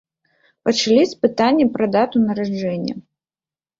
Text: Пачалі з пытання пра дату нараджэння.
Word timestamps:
Пачалі 0.67 1.03
з 1.11 1.19
пытання 1.27 1.65
пра 1.75 1.85
дату 1.97 2.15
нараджэння. 2.27 2.95